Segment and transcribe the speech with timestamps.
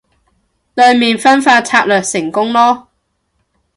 [0.73, 2.87] 對面分化策略成功囉